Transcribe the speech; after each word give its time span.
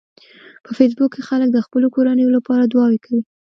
په 0.65 0.71
فېسبوک 0.77 1.09
کې 1.13 1.21
خلک 1.29 1.49
د 1.51 1.57
خپلو 1.65 1.87
کورنیو 1.95 2.35
لپاره 2.37 2.63
دعاوې 2.65 2.99
کوي 3.05 3.21